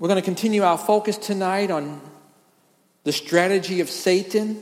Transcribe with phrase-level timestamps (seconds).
[0.00, 2.00] We're going to continue our focus tonight on
[3.04, 4.58] the strategy of Satan,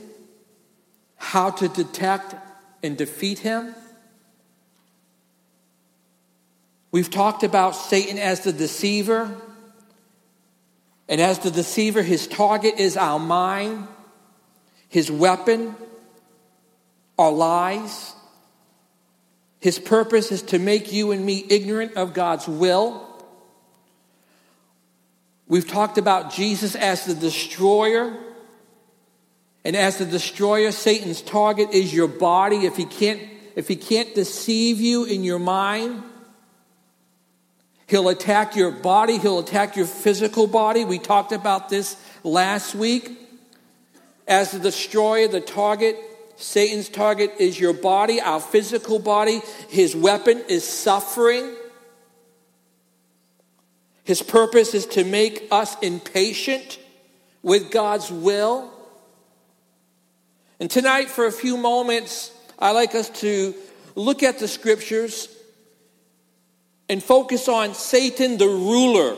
[1.15, 2.35] how to detect
[2.83, 3.73] and defeat him.
[6.91, 9.33] We've talked about Satan as the deceiver.
[11.07, 13.87] And as the deceiver, his target is our mind,
[14.89, 15.73] his weapon,
[17.17, 18.13] our lies.
[19.61, 23.08] His purpose is to make you and me ignorant of God's will.
[25.49, 28.15] We've talked about Jesus as the destroyer.
[29.65, 32.65] And as the destroyer, Satan's target is your body.
[32.65, 33.21] If he can't,
[33.55, 36.03] if he can't deceive you in your mind,
[37.87, 40.85] he'll attack your body, he'll attack your physical body.
[40.85, 43.17] We talked about this last week.
[44.27, 45.97] As the destroyer, the target,
[46.35, 49.41] Satan's target is your body, our physical body.
[49.67, 51.55] His weapon is suffering.
[54.09, 56.79] His purpose is to make us impatient
[57.43, 58.73] with God's will.
[60.59, 63.53] And tonight, for a few moments, I like us to
[63.93, 65.29] look at the scriptures
[66.89, 69.15] and focus on Satan the ruler.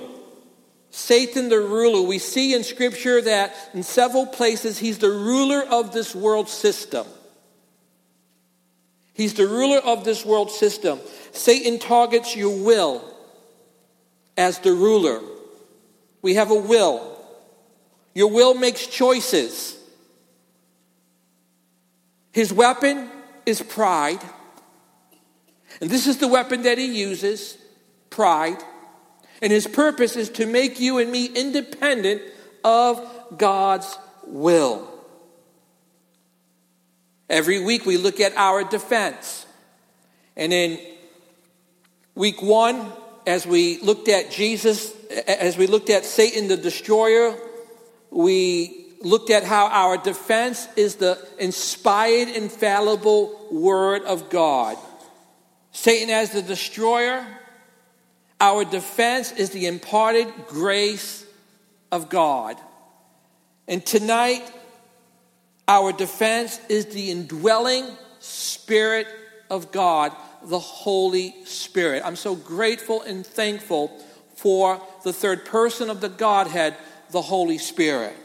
[0.90, 2.02] Satan the ruler.
[2.06, 7.08] We see in scripture that in several places he's the ruler of this world system.
[9.14, 11.00] He's the ruler of this world system.
[11.32, 13.11] Satan targets your will
[14.42, 15.22] as the ruler.
[16.22, 17.18] We have a will.
[18.14, 19.78] Your will makes choices.
[22.32, 23.10] His weapon
[23.46, 24.22] is pride.
[25.80, 27.58] And this is the weapon that he uses
[28.10, 28.62] pride.
[29.42, 32.22] And his purpose is to make you and me independent
[32.64, 33.02] of
[33.38, 34.88] God's will.
[37.30, 39.46] Every week we look at our defense.
[40.36, 40.80] And in
[42.14, 42.92] week one,
[43.26, 44.94] as we looked at Jesus,
[45.28, 47.36] as we looked at Satan the destroyer,
[48.10, 54.78] we looked at how our defense is the inspired, infallible Word of God.
[55.72, 57.26] Satan as the destroyer,
[58.40, 61.26] our defense is the imparted grace
[61.92, 62.58] of God.
[63.68, 64.44] And tonight,
[65.68, 67.86] our defense is the indwelling
[68.20, 69.08] Spirit
[69.50, 70.12] of God
[70.44, 72.04] the Holy Spirit.
[72.06, 73.90] I'm so grateful and thankful
[74.36, 76.76] for the third person of the Godhead,
[77.12, 78.16] the Holy Spirit.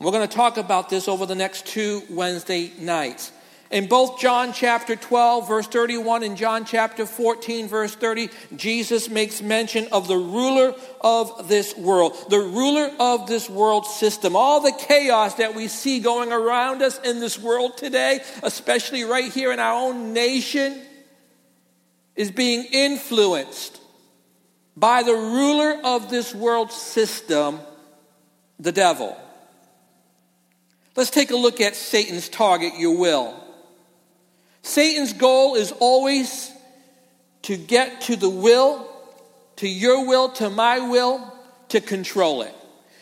[0.00, 3.32] We're going to talk about this over the next two Wednesday nights.
[3.70, 9.40] In both John chapter 12, verse 31, and John chapter 14, verse 30, Jesus makes
[9.42, 14.36] mention of the ruler of this world, the ruler of this world system.
[14.36, 19.32] All the chaos that we see going around us in this world today, especially right
[19.32, 20.80] here in our own nation,
[22.16, 23.80] is being influenced
[24.76, 27.60] by the ruler of this world system,
[28.58, 29.16] the devil.
[30.96, 33.34] Let's take a look at Satan's target, your will.
[34.62, 36.50] Satan's goal is always
[37.42, 38.88] to get to the will,
[39.56, 41.32] to your will, to my will,
[41.68, 42.54] to control it.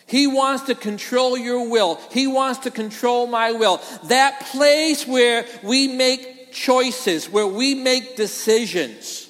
[0.06, 2.00] He wants to control your will.
[2.10, 3.80] He wants to control my will.
[4.04, 9.28] That place where we make choices, where we make decisions.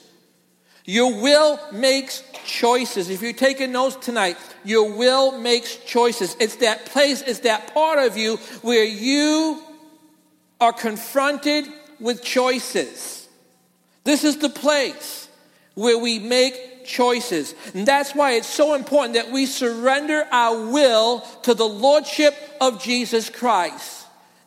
[0.84, 3.08] Your will makes choices.
[3.08, 6.36] If you're taking notes tonight, your will makes choices.
[6.40, 9.62] It's that place, it's that part of you where you
[10.60, 11.66] are confronted
[12.00, 13.28] with choices.
[14.04, 15.28] This is the place
[15.74, 17.54] where we make choices.
[17.74, 22.82] And that's why it's so important that we surrender our will to the Lordship of
[22.82, 24.01] Jesus Christ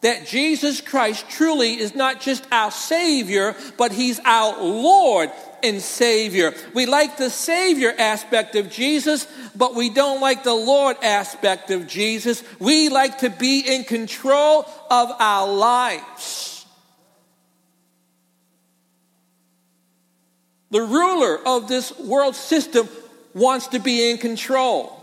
[0.06, 5.32] that Jesus Christ truly is not just our Savior, but He's our Lord
[5.64, 6.54] and Savior.
[6.76, 11.88] We like the Savior aspect of Jesus, but we don't like the Lord aspect of
[11.88, 12.44] Jesus.
[12.60, 16.68] We like to be in control of our lives.
[20.70, 22.88] The ruler of this world system
[23.34, 24.95] wants to be in control.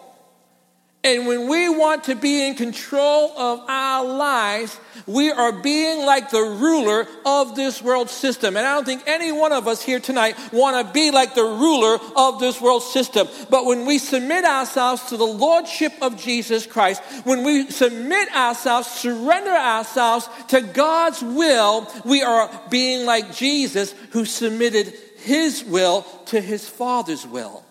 [1.05, 6.31] And when we want to be in control of our lives, we are being like
[6.31, 8.57] the ruler of this world system.
[8.57, 11.43] And I don't think any one of us here tonight want to be like the
[11.43, 13.27] ruler of this world system.
[13.51, 18.87] But when we submit ourselves to the lordship of Jesus Christ, when we submit ourselves,
[18.87, 26.41] surrender ourselves to God's will, we are being like Jesus who submitted his will to
[26.41, 27.65] his Father's will.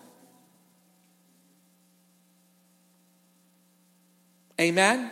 [4.62, 5.10] Amen?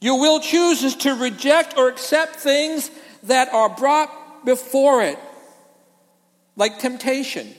[0.00, 2.90] Your will chooses to reject or accept things
[3.22, 5.18] that are brought before it,
[6.56, 7.54] like temptation,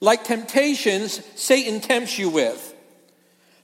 [0.00, 2.74] like temptations Satan tempts you with.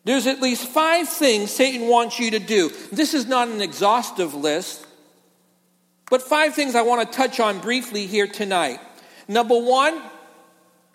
[0.04, 2.70] There's at least five things Satan wants you to do.
[2.92, 4.86] This is not an exhaustive list,
[6.10, 8.80] but five things I want to touch on briefly here tonight.
[9.26, 10.00] Number one,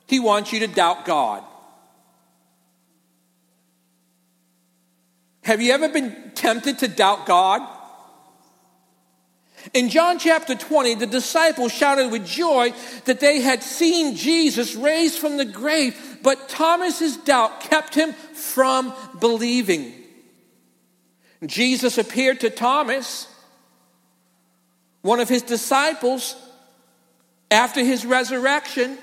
[0.06, 1.44] he wants you to doubt God.
[5.50, 7.68] Have you ever been tempted to doubt God?
[9.74, 12.72] In John chapter 20, the disciples shouted with joy
[13.06, 18.94] that they had seen Jesus raised from the grave, but Thomas's doubt kept him from
[19.20, 19.92] believing.
[21.44, 23.28] Jesus appeared to Thomas,
[25.02, 26.36] one of his disciples,
[27.50, 29.00] after his resurrection.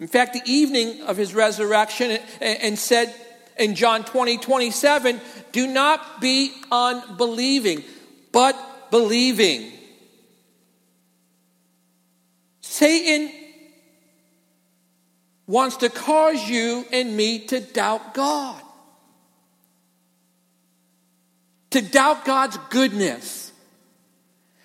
[0.00, 3.14] In fact, the evening of his resurrection, and said
[3.60, 5.20] in John 20, 27,
[5.52, 7.84] do not be unbelieving,
[8.32, 8.56] but
[8.90, 9.70] believing.
[12.62, 13.30] Satan
[15.46, 18.62] wants to cause you and me to doubt God,
[21.70, 23.52] to doubt God's goodness.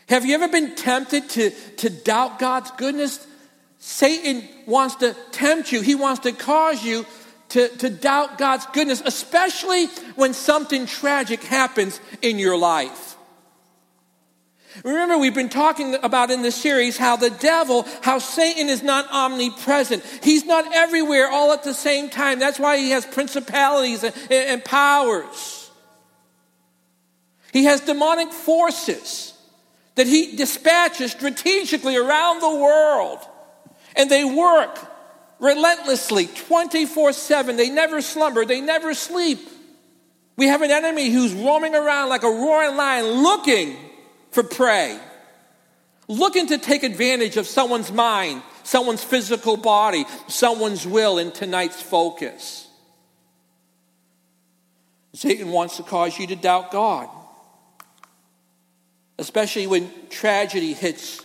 [0.07, 3.27] Have you ever been tempted to, to doubt God's goodness?
[3.80, 7.06] Satan wants to tempt you, he wants to cause you
[7.50, 13.15] to, to doubt God's goodness, especially when something tragic happens in your life.
[14.83, 19.09] Remember, we've been talking about in this series how the devil, how Satan is not
[19.09, 20.03] omnipresent.
[20.21, 22.39] He's not everywhere all at the same time.
[22.39, 25.71] That's why he has principalities and, and powers.
[27.53, 29.33] He has demonic forces
[29.95, 33.19] that he dispatches strategically around the world.
[33.95, 34.77] And they work
[35.39, 37.55] relentlessly 24 7.
[37.55, 39.39] They never slumber, they never sleep.
[40.37, 43.77] We have an enemy who's roaming around like a roaring lion looking
[44.31, 44.99] for prey,
[46.07, 52.67] looking to take advantage of someone's mind, someone's physical body, someone's will in tonight's focus.
[55.13, 57.07] Satan wants to cause you to doubt God,
[59.17, 61.21] especially when tragedy hits,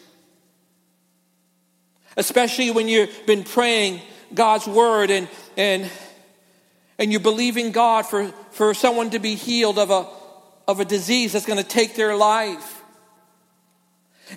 [2.17, 4.01] especially when you've been praying
[4.35, 5.91] God's word and, and,
[6.99, 10.07] and you're believing God for, for someone to be healed of a,
[10.69, 12.80] of a disease that's going to take their life.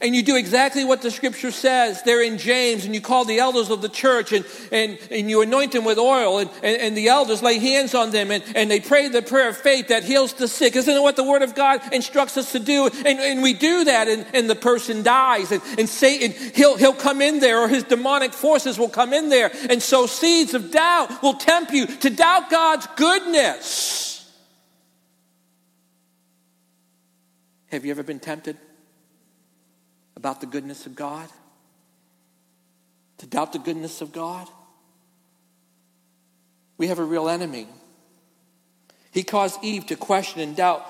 [0.01, 3.39] And you do exactly what the scripture says there in James, and you call the
[3.39, 6.97] elders of the church and, and, and you anoint them with oil, and, and, and
[6.97, 10.03] the elders lay hands on them and, and they pray the prayer of faith that
[10.03, 10.75] heals the sick.
[10.75, 12.87] Isn't it what the word of God instructs us to do?
[12.87, 16.93] And, and we do that, and, and the person dies, and, and Satan, he'll, he'll
[16.93, 20.71] come in there, or his demonic forces will come in there, and sow seeds of
[20.71, 24.31] doubt will tempt you to doubt God's goodness.
[27.67, 28.57] Have you ever been tempted?
[30.23, 31.27] About the goodness of God?
[33.17, 34.47] To doubt the goodness of God?
[36.77, 37.67] We have a real enemy.
[39.11, 40.85] He caused Eve to question and doubt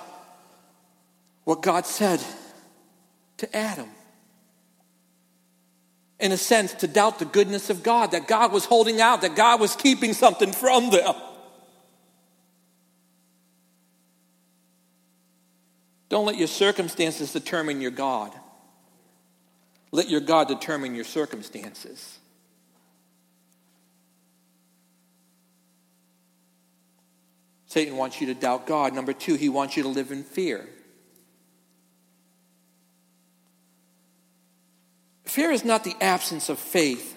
[1.46, 2.22] what God said
[3.38, 3.90] to Adam.
[6.20, 9.36] In a sense, to doubt the goodness of God, that God was holding out, that
[9.36, 11.16] God was keeping something from them.
[16.10, 18.32] Don't let your circumstances determine your God.
[19.94, 22.18] Let your God determine your circumstances.
[27.68, 28.96] Satan wants you to doubt God.
[28.96, 30.68] Number two, he wants you to live in fear.
[35.26, 37.16] Fear is not the absence of faith,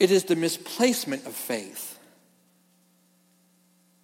[0.00, 2.00] it is the misplacement of faith.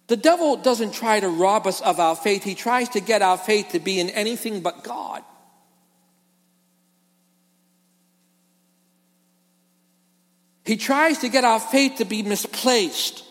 [0.07, 3.37] The devil doesn't try to rob us of our faith, he tries to get our
[3.37, 5.21] faith to be in anything but God.
[10.67, 13.23] He tries to get our faith to be misplaced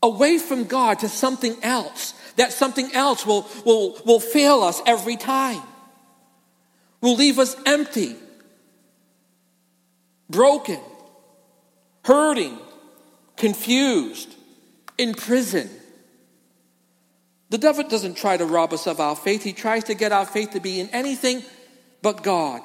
[0.00, 2.14] away from God to something else.
[2.36, 5.62] That something else will, will, will fail us every time,
[7.00, 8.14] will leave us empty,
[10.30, 10.78] broken,
[12.04, 12.56] hurting,
[13.36, 14.32] confused,
[14.98, 15.68] in prison.
[17.50, 19.42] The devil doesn't try to rob us of our faith.
[19.42, 21.42] He tries to get our faith to be in anything
[22.02, 22.62] but God.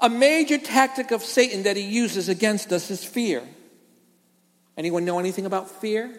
[0.00, 3.42] A major tactic of Satan that he uses against us is fear.
[4.76, 6.16] Anyone know anything about fear?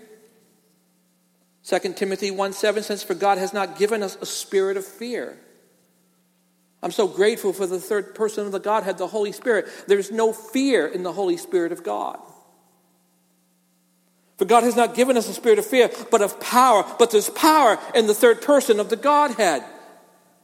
[1.64, 5.38] 2 Timothy 1 7 says, For God has not given us a spirit of fear.
[6.82, 9.68] I'm so grateful for the third person of the Godhead, the Holy Spirit.
[9.88, 12.20] There's no fear in the Holy Spirit of God.
[14.38, 16.86] For God has not given us a spirit of fear, but of power.
[16.98, 19.64] But there's power in the third person of the Godhead.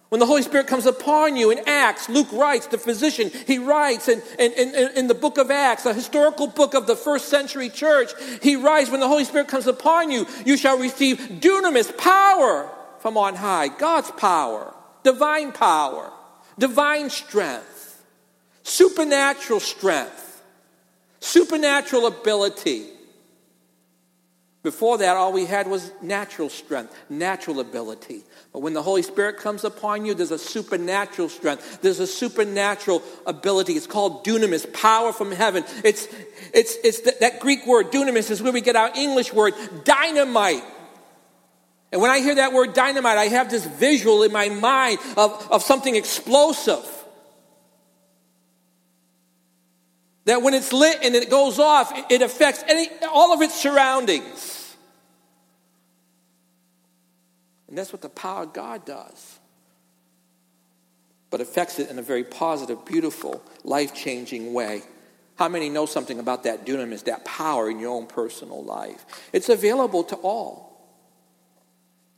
[0.10, 4.08] When the Holy Spirit comes upon you in Acts, Luke writes, the physician, he writes
[4.08, 7.70] in, in, in, in, the book of Acts, a historical book of the first century
[7.70, 12.70] church, he writes, when the Holy Spirit comes upon you, you shall receive dunamis, power
[13.00, 16.12] from on high, God's power, divine power,
[16.60, 18.04] divine strength,
[18.62, 20.44] supernatural strength,
[21.20, 22.86] supernatural ability.
[24.66, 28.24] Before that, all we had was natural strength, natural ability.
[28.52, 31.84] But when the Holy Spirit comes upon you, there's a supernatural strength.
[31.84, 33.74] There's a supernatural ability.
[33.74, 35.64] It's called dunamis, power from heaven.
[35.84, 36.08] It's,
[36.52, 39.54] it's, it's that, that Greek word, dunamis, is where we get our English word,
[39.84, 40.64] dynamite.
[41.92, 45.48] And when I hear that word dynamite, I have this visual in my mind of,
[45.52, 46.84] of something explosive.
[50.26, 54.54] That when it's lit and it goes off, it affects any, all of its surroundings.
[57.68, 59.40] And that's what the power of God does.
[61.30, 64.84] But affects it in a very positive, beautiful, life changing way.
[65.36, 69.06] How many know something about that dunamis, that power in your own personal life?
[69.34, 70.66] It's available to all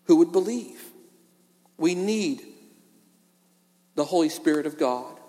[0.04, 0.82] who would believe.
[1.78, 2.44] We need
[3.96, 5.20] the Holy Spirit of God.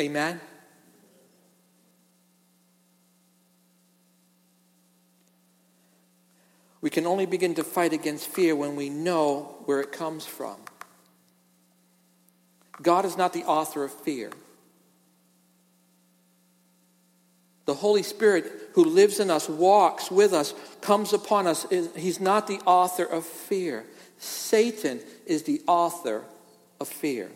[0.00, 0.40] Amen?
[6.84, 10.56] We can only begin to fight against fear when we know where it comes from.
[12.82, 14.30] God is not the author of fear.
[17.64, 21.66] The Holy Spirit who lives in us, walks with us, comes upon us.
[21.96, 23.86] He's not the author of fear.
[24.18, 26.22] Satan is the author
[26.78, 27.30] of fear.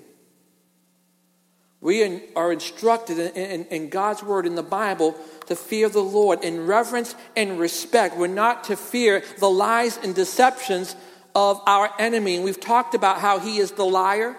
[1.81, 5.15] We are instructed in, God's word in the Bible
[5.47, 8.17] to fear the Lord in reverence and respect.
[8.17, 10.97] We're not to fear the lies and deceptions
[11.37, 12.35] of our enemy.
[12.35, 14.37] And we've talked about how he is the liar.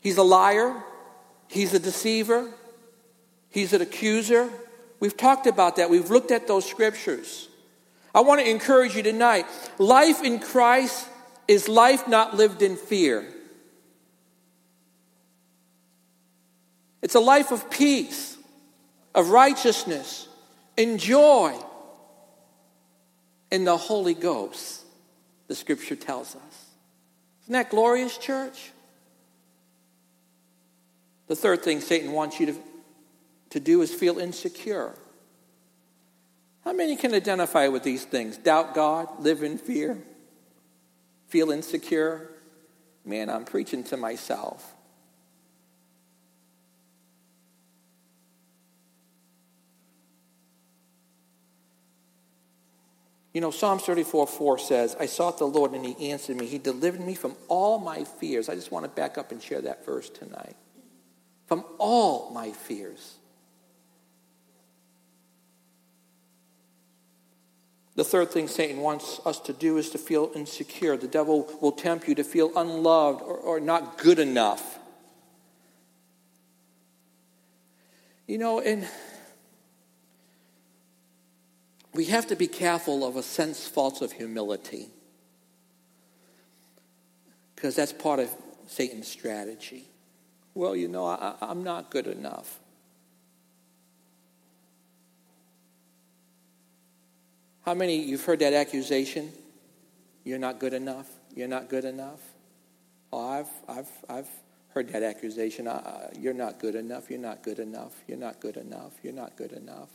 [0.00, 0.82] He's a liar.
[1.48, 2.52] He's a deceiver.
[3.48, 4.50] He's an accuser.
[5.00, 5.88] We've talked about that.
[5.88, 7.48] We've looked at those scriptures.
[8.14, 9.46] I want to encourage you tonight.
[9.78, 11.08] Life in Christ
[11.48, 13.26] is life not lived in fear.
[17.02, 18.36] It's a life of peace,
[19.14, 20.28] of righteousness,
[20.76, 21.58] and joy
[23.50, 24.84] in the Holy Ghost,
[25.48, 26.66] the scripture tells us.
[27.42, 28.70] Isn't that glorious, church?
[31.26, 32.54] The third thing Satan wants you to,
[33.50, 34.94] to do is feel insecure.
[36.64, 38.36] How many can identify with these things?
[38.36, 39.98] Doubt God, live in fear,
[41.28, 42.30] feel insecure?
[43.04, 44.74] Man, I'm preaching to myself.
[53.32, 56.46] You know, Psalms 34 4 says, I sought the Lord and he answered me.
[56.46, 58.48] He delivered me from all my fears.
[58.48, 60.56] I just want to back up and share that verse tonight.
[61.46, 63.16] From all my fears.
[67.94, 70.96] The third thing Satan wants us to do is to feel insecure.
[70.96, 74.78] The devil will tempt you to feel unloved or, or not good enough.
[78.26, 78.88] You know, and
[82.00, 84.88] we have to be careful of a sense false of humility
[87.54, 88.30] because that's part of
[88.68, 89.86] Satan's strategy.
[90.54, 92.58] Well, you know, I, am not good enough.
[97.66, 99.30] How many you've heard that accusation?
[100.24, 101.06] You're not good enough.
[101.36, 102.22] You're not good enough.
[103.12, 104.30] Oh, I've, I've, I've
[104.70, 105.68] heard that accusation.
[106.18, 107.10] You're not good enough.
[107.10, 107.92] You're not good enough.
[108.06, 108.94] You're not good enough.
[109.02, 109.90] You're not good enough.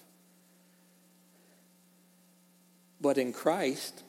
[3.05, 4.01] But in Christ,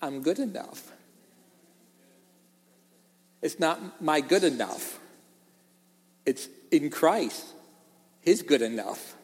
[0.00, 0.92] I'm good enough.
[3.42, 4.98] It's not my good enough.
[6.24, 7.44] It's in Christ,
[8.22, 9.14] His good enough.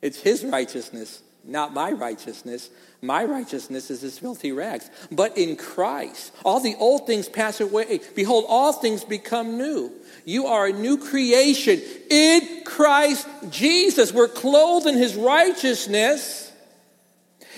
[0.00, 2.70] It's His righteousness, not my righteousness.
[3.02, 4.88] My righteousness is as filthy rags.
[5.12, 8.00] But in Christ, all the old things pass away.
[8.14, 9.92] Behold, all things become new.
[10.24, 14.14] You are a new creation in Christ Jesus.
[14.14, 16.45] We're clothed in His righteousness.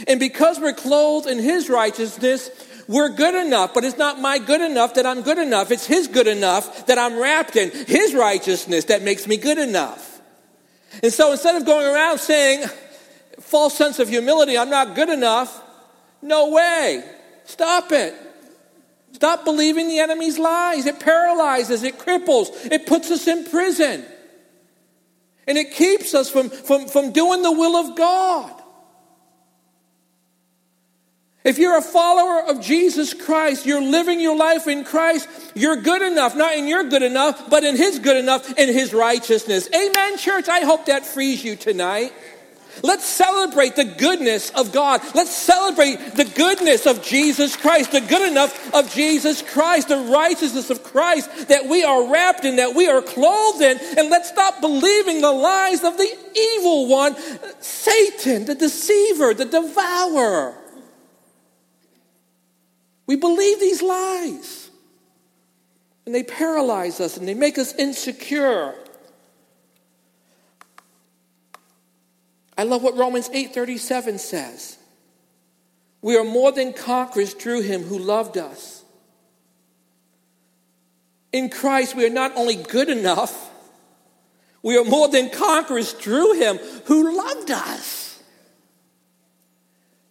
[0.06, 2.50] And because we're clothed in His righteousness,
[2.86, 5.70] we're good enough, but it's not my good enough that I'm good enough.
[5.70, 7.70] It's His good enough that I'm wrapped in.
[7.70, 10.20] His righteousness that makes me good enough.
[11.02, 12.66] And so instead of going around saying,
[13.40, 15.62] false sense of humility, I'm not good enough,
[16.22, 17.04] no way.
[17.44, 18.14] Stop it.
[19.12, 20.86] Stop believing the enemy's lies.
[20.86, 24.04] It paralyzes, it cripples, it puts us in prison.
[25.46, 28.57] And it keeps us from, from, from doing the will of God.
[31.48, 36.02] If you're a follower of Jesus Christ, you're living your life in Christ, you're good
[36.02, 39.66] enough, not in your good enough, but in His good enough, in His righteousness.
[39.74, 40.46] Amen, church.
[40.50, 42.12] I hope that frees you tonight.
[42.82, 45.00] Let's celebrate the goodness of God.
[45.14, 50.68] Let's celebrate the goodness of Jesus Christ, the good enough of Jesus Christ, the righteousness
[50.68, 53.78] of Christ that we are wrapped in, that we are clothed in.
[53.96, 57.16] And let's stop believing the lies of the evil one,
[57.60, 60.54] Satan, the deceiver, the devourer.
[63.08, 64.70] We believe these lies.
[66.06, 68.74] And they paralyze us and they make us insecure.
[72.56, 74.76] I love what Romans 8:37 says.
[76.02, 78.84] We are more than conquerors through him who loved us.
[81.32, 83.50] In Christ, we are not only good enough,
[84.62, 87.97] we are more than conquerors through him who loved us.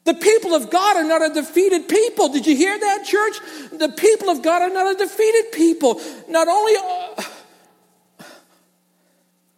[0.07, 2.29] The people of God are not a defeated people.
[2.29, 3.41] Did you hear that, church?
[3.73, 5.99] The people of God are not a defeated people.
[6.29, 7.23] Not only uh,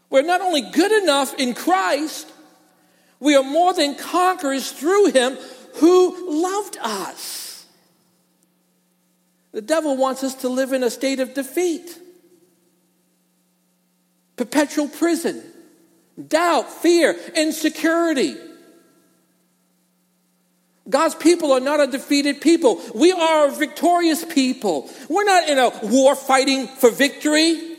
[0.09, 2.31] we're not only good enough in Christ,
[3.19, 5.37] we are more than conquerors through him
[5.75, 7.67] who loved us.
[9.51, 11.95] The devil wants us to live in a state of defeat,
[14.35, 15.43] perpetual prison,
[16.27, 18.48] doubt, fear, insecurity.
[20.89, 22.81] God's people are not a defeated people.
[22.95, 24.89] We are a victorious people.
[25.07, 27.77] We're not in a war fighting for victory.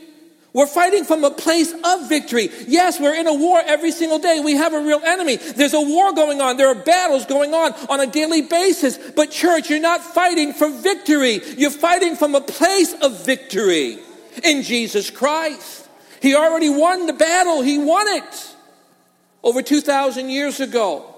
[0.53, 2.49] We're fighting from a place of victory.
[2.67, 4.41] Yes, we're in a war every single day.
[4.41, 5.37] We have a real enemy.
[5.37, 6.57] There's a war going on.
[6.57, 8.97] There are battles going on on a daily basis.
[8.97, 11.41] But, church, you're not fighting for victory.
[11.57, 13.99] You're fighting from a place of victory
[14.43, 15.87] in Jesus Christ.
[16.21, 18.55] He already won the battle, He won it
[19.43, 21.10] over 2,000 years ago.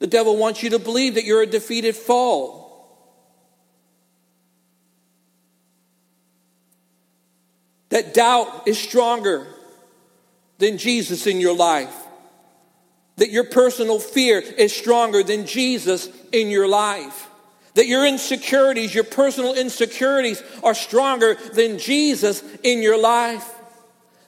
[0.00, 2.60] The devil wants you to believe that you're a defeated foe.
[7.90, 9.46] that doubt is stronger
[10.58, 11.94] than Jesus in your life.
[13.16, 17.28] That your personal fear is stronger than Jesus in your life.
[17.74, 23.48] That your insecurities, your personal insecurities, are stronger than Jesus in your life.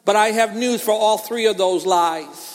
[0.05, 2.52] But I have news for all three of those lies.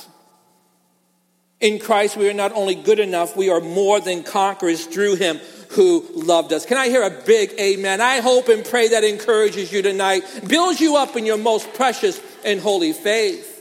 [1.60, 5.40] In Christ, we are not only good enough, we are more than conquerors through Him
[5.72, 6.66] who loved us.
[6.66, 8.00] Can I hear a big amen?
[8.00, 12.22] I hope and pray that encourages you tonight, builds you up in your most precious
[12.46, 13.56] and holy faith.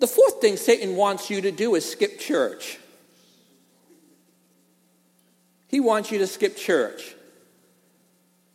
[0.00, 2.78] The fourth thing Satan wants you to do is skip church.
[5.68, 7.14] He wants you to skip church.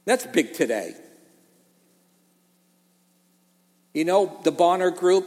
[0.06, 0.96] That's big today.
[3.94, 5.26] You know, the Barna Group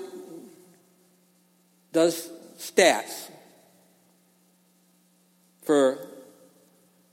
[1.92, 3.31] does stats
[5.62, 5.98] for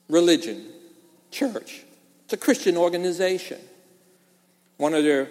[0.07, 0.65] religion,
[1.31, 1.83] church.
[2.25, 3.59] It's a Christian organization.
[4.77, 5.27] One of their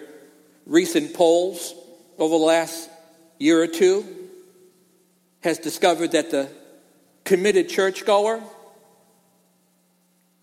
[0.65, 1.73] recent polls
[2.17, 2.89] over the last
[3.37, 4.05] year or two
[5.41, 6.49] has discovered that the
[7.23, 8.43] committed churchgoer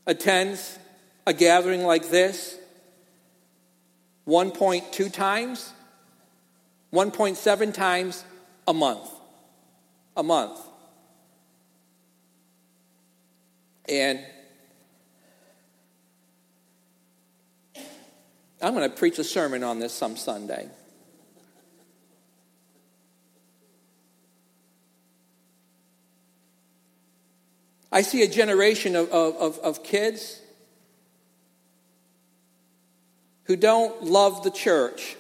[0.07, 0.79] attends
[1.27, 2.57] a gathering like this
[4.27, 5.73] 1.2 times,
[6.93, 8.25] 1.7 times
[8.67, 9.09] a month.
[10.17, 10.59] A month.
[13.89, 14.21] And
[18.61, 20.69] I'm going to preach a sermon on this some Sunday.
[27.93, 30.41] I see a generation of, of, of, kids
[33.47, 35.17] who don't love the church.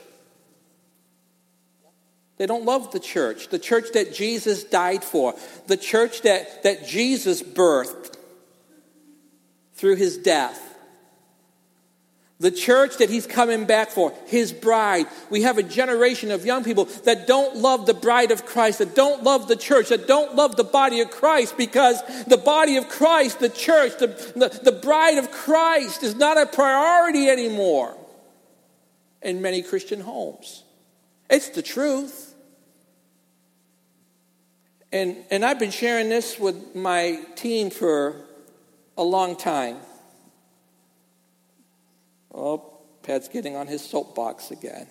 [2.38, 5.34] They don't love the church, the church that Jesus died for,
[5.68, 8.14] the church that, that Jesus birthed
[9.74, 10.62] through his death.
[12.38, 15.06] The church that he's coming back for, his bride.
[15.30, 18.94] We have a generation of young people that don't love the bride of Christ, that
[18.94, 22.90] don't love the church, that don't love the body of Christ because the body of
[22.90, 27.96] Christ, the church, the, the, the bride of Christ is not a priority anymore
[29.26, 30.62] in many Christian homes.
[31.28, 32.32] It's the truth.
[34.92, 38.14] And, and I've been sharing this with my team for
[38.96, 39.78] a long time.
[42.32, 44.86] Oh, Pat's getting on his soapbox again.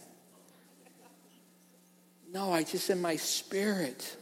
[2.34, 4.17] No, I just in my spirit.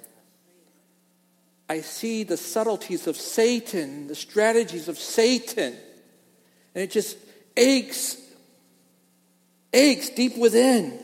[1.67, 5.75] I see the subtleties of Satan, the strategies of Satan,
[6.75, 7.17] and it just
[7.57, 8.15] aches,
[9.73, 10.99] aches deep within.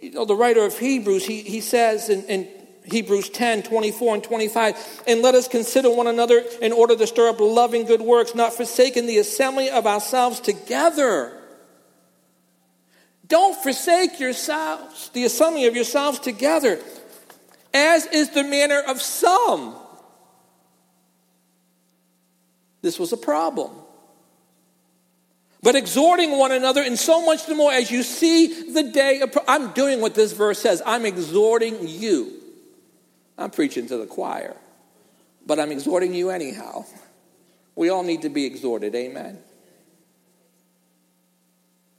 [0.00, 2.48] you know, the writer of Hebrews, he, he says in, in
[2.84, 7.30] Hebrews 10, 24 and 25, and let us consider one another in order to stir
[7.30, 11.32] up loving good works, not forsaking the assembly of ourselves together.
[13.26, 16.78] Don't forsake yourselves, the assembly of yourselves together,
[17.72, 19.74] as is the manner of some.
[22.82, 23.70] This was a problem.
[25.64, 29.22] But exhorting one another, and so much the more as you see the day.
[29.22, 30.82] Of, I'm doing what this verse says.
[30.84, 32.34] I'm exhorting you.
[33.38, 34.54] I'm preaching to the choir,
[35.46, 36.84] but I'm exhorting you anyhow.
[37.76, 38.94] We all need to be exhorted.
[38.94, 39.38] Amen.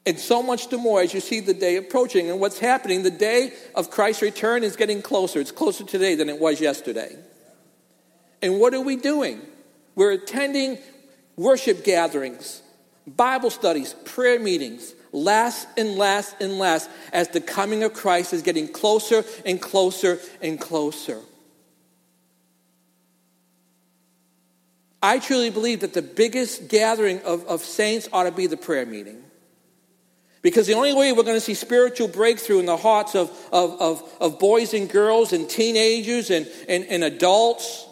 [0.06, 3.10] And so much the more as you see the day approaching and what's happening, the
[3.10, 5.40] day of Christ's return is getting closer.
[5.40, 7.18] It's closer today than it was yesterday.
[8.44, 9.42] And what are we doing?
[9.96, 10.78] We're attending
[11.36, 12.62] worship gatherings,
[13.08, 18.42] Bible studies, prayer meetings, less and less and less as the coming of Christ is
[18.42, 21.22] getting closer and closer and closer.
[25.02, 28.88] I truly believe that the biggest gathering of, of saints ought to be the prayer
[28.88, 29.22] meeting.
[30.42, 33.80] Because the only way we're going to see spiritual breakthrough in the hearts of, of,
[33.80, 37.88] of, of boys and girls and teenagers and, and, and adults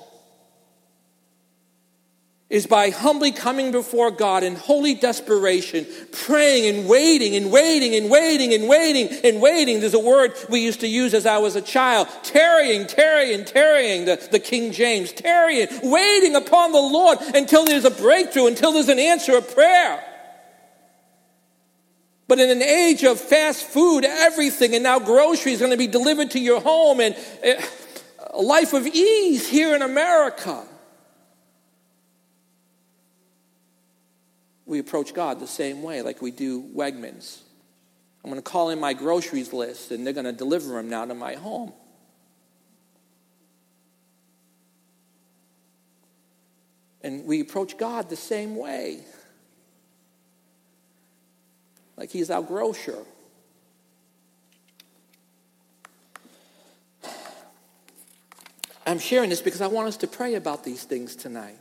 [2.53, 8.11] is by humbly coming before God in holy desperation, praying and waiting and waiting and
[8.11, 9.79] waiting and waiting and waiting.
[9.79, 14.05] There's a word we used to use as I was a child tarrying, tarrying, tarrying,
[14.05, 18.87] the, the King James, tarrying, waiting upon the Lord until there's a breakthrough, until there's
[18.87, 20.03] an answer of prayer.
[22.27, 25.87] But in an age of fast food, everything, and now groceries are going to be
[25.87, 27.53] delivered to your home, and uh,
[28.29, 30.67] a life of ease here in America.
[34.73, 37.41] We approach God the same way, like we do Wegmans.
[38.23, 41.05] I'm going to call in my groceries list, and they're going to deliver them now
[41.05, 41.71] to my home.
[47.03, 49.01] And we approach God the same way,
[51.95, 52.97] like He's our grocer.
[58.87, 61.59] I'm sharing this because I want us to pray about these things tonight.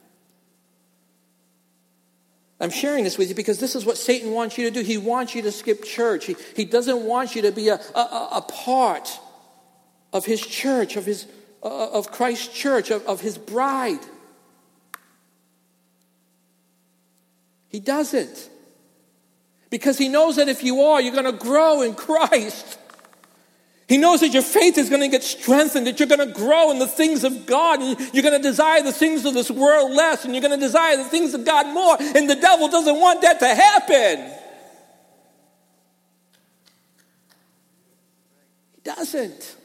[2.62, 4.87] I'm sharing this with you because this is what Satan wants you to do.
[4.87, 6.27] He wants you to skip church.
[6.27, 9.18] He, he doesn't want you to be a, a, a part
[10.12, 11.27] of his church, of, his,
[11.64, 13.98] uh, of Christ's church, of, of his bride.
[17.68, 18.51] He doesn't.
[19.68, 22.79] Because he knows that if you are, you're going to grow in Christ.
[23.93, 26.71] He knows that your faith is going to get strengthened, that you're going to grow
[26.71, 29.91] in the things of God, and you're going to desire the things of this world
[29.93, 32.99] less, and you're going to desire the things of God more, and the devil doesn't
[32.99, 34.33] want that to happen.
[38.77, 39.57] He doesn't.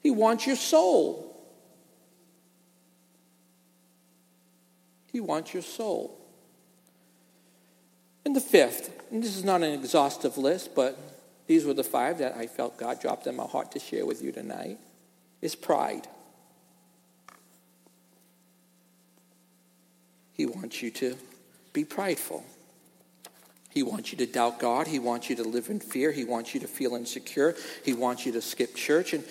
[0.00, 1.40] He wants your soul.
[5.12, 6.20] He wants your soul.
[8.24, 11.06] And the fifth, and this is not an exhaustive list, but
[11.50, 14.22] these were the five that I felt God dropped in my heart to share with
[14.22, 14.78] you tonight.
[15.42, 16.06] Is pride.
[20.32, 21.16] He wants you to
[21.72, 22.44] be prideful.
[23.68, 24.86] He wants you to doubt God.
[24.86, 26.12] He wants you to live in fear.
[26.12, 27.56] He wants you to feel insecure.
[27.84, 29.12] He wants you to skip church.
[29.12, 29.24] And,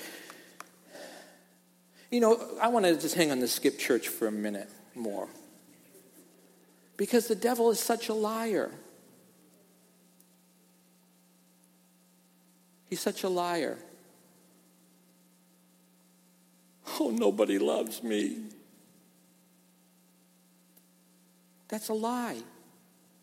[2.12, 5.29] you know, I want to just hang on the skip church for a minute more.
[6.97, 8.71] Because the devil is such a liar.
[12.89, 13.78] He's such a liar.
[16.99, 18.39] Oh, nobody loves me.
[21.67, 22.41] That's a lie.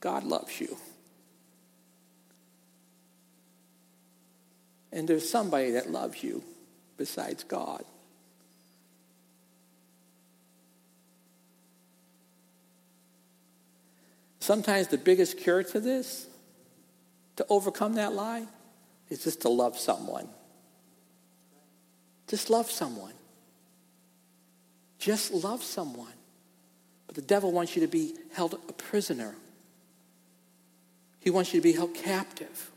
[0.00, 0.76] God loves you.
[4.92, 6.44] And there's somebody that loves you
[6.96, 7.84] besides God.
[14.38, 16.28] Sometimes the biggest cure to this,
[17.34, 18.46] to overcome that lie,
[19.08, 20.28] is just to love someone.
[22.28, 23.12] Just love someone.
[24.98, 26.12] Just love someone.
[27.06, 29.34] But the devil wants you to be held a prisoner.
[31.20, 32.70] He wants you to be held captive.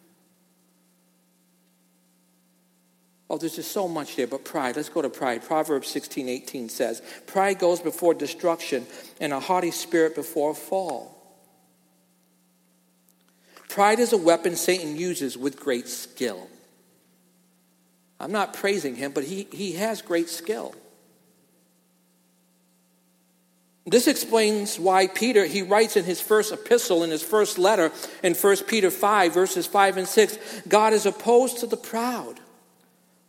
[3.29, 4.75] Oh, there's just so much there, but pride.
[4.75, 5.43] Let's go to pride.
[5.43, 8.87] Proverbs 16, 18 says, Pride goes before destruction,
[9.21, 11.18] and a haughty spirit before a fall.
[13.69, 16.47] Pride is a weapon Satan uses with great skill.
[18.19, 20.75] I'm not praising him, but he, he has great skill.
[23.85, 27.91] This explains why Peter, he writes in his first epistle, in his first letter,
[28.23, 32.39] in 1 Peter 5, verses 5 and 6 God is opposed to the proud,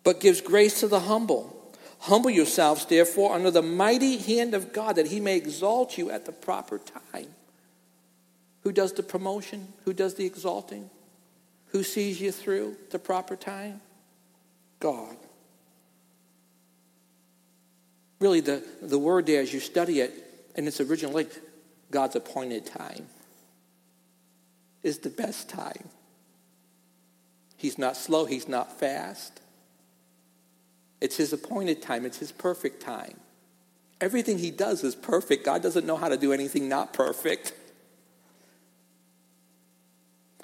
[0.05, 1.57] but gives grace to the humble.
[2.01, 6.25] Humble yourselves, therefore, under the mighty hand of God, that he may exalt you at
[6.25, 6.79] the proper
[7.13, 7.29] time.
[8.63, 9.69] Who does the promotion?
[9.85, 10.91] Who does the exalting?
[11.69, 13.81] Who sees you through the proper time?
[14.81, 15.17] God.
[18.19, 20.13] Really, the, the word there, as you study it
[20.55, 21.39] in its original language,
[21.91, 23.07] God's appointed time
[24.83, 25.89] is the best time.
[27.57, 29.41] He's not slow, he's not fast.
[31.01, 33.19] It's his appointed time, it's his perfect time.
[34.01, 35.45] Everything he does is perfect.
[35.45, 37.53] God doesn't know how to do anything not perfect.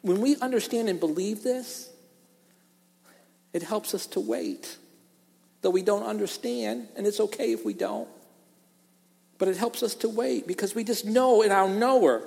[0.07, 1.91] When we understand and believe this,
[3.53, 4.77] it helps us to wait.
[5.63, 8.07] Though we don't understand, and it's okay if we don't.
[9.39, 12.23] But it helps us to wait because we just know in our knower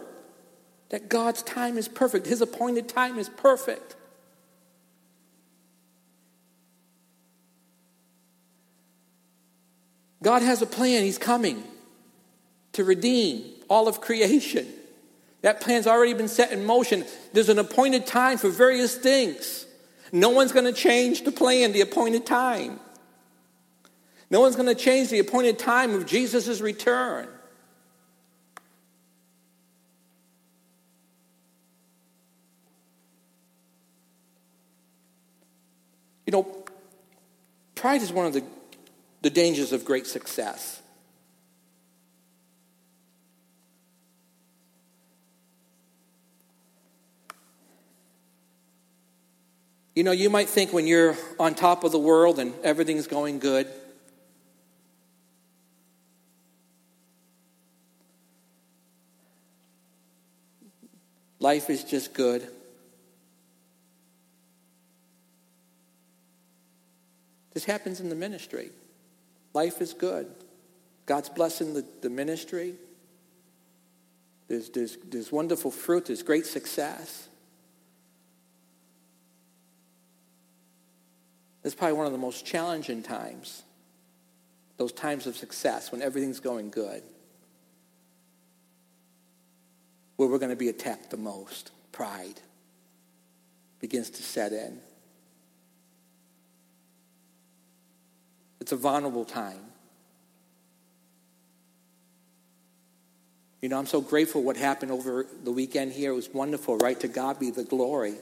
[0.90, 2.28] that God's time is perfect.
[2.28, 3.96] His appointed time is perfect.
[10.22, 11.04] God has a plan.
[11.04, 11.64] He's coming
[12.74, 14.68] to redeem all of creation.
[15.42, 17.06] That plan's already been set in motion.
[17.34, 19.66] There's an appointed time for various things.
[20.12, 22.80] No one's going to change the plan, the appointed time.
[24.30, 27.28] No one's going to change the appointed time of Jesus' return.
[36.26, 36.64] You know,
[37.74, 38.44] pride is one of the,
[39.24, 40.79] the dangers of great success.
[49.96, 53.40] You know, you might think when you're on top of the world and everything's going
[53.40, 53.68] good,
[61.40, 62.48] Life is just good.
[67.54, 68.72] This happens in the ministry.
[69.54, 70.28] Life is good.
[71.06, 72.76] God's blessing the, the ministry.
[74.48, 76.06] There's, there's, there's wonderful fruit.
[76.06, 77.29] There's great success.
[81.70, 83.62] It's probably one of the most challenging times.
[84.78, 87.04] Those times of success when everything's going good
[90.16, 91.70] where we're going to be attacked the most.
[91.92, 92.42] Pride
[93.80, 94.80] begins to set in.
[98.60, 99.62] It's a vulnerable time.
[103.62, 106.14] You know, I'm so grateful what happened over the weekend here.
[106.14, 107.00] It was wonderful, right?
[107.02, 108.16] To God be the glory.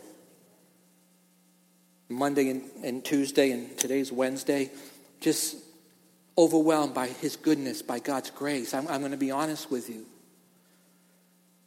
[2.09, 4.71] Monday and, and Tuesday, and today's Wednesday,
[5.19, 5.57] just
[6.37, 8.73] overwhelmed by His goodness, by God's grace.
[8.73, 10.05] I'm, I'm going to be honest with you.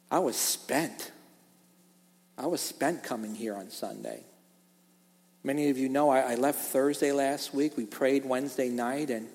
[0.09, 1.11] I was spent.
[2.37, 4.23] I was spent coming here on Sunday.
[5.43, 7.75] Many of you know I, I, left Thursday last week.
[7.77, 9.27] We prayed Wednesday night, and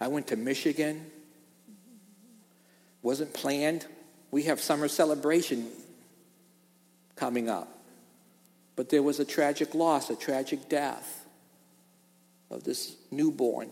[0.00, 1.06] I went to Michigan.
[3.02, 3.86] Wasn't planned.
[4.30, 5.68] We have summer celebration
[7.16, 7.79] coming up.
[8.76, 11.26] But there was a tragic loss, a tragic death
[12.50, 13.70] of this newborn,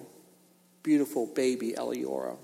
[0.82, 2.36] beautiful baby, Eliora.